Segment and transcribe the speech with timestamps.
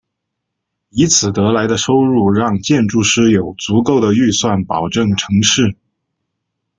[0.89, 5.75] 以此得来的收入让建筑师有足够的预算保证成事。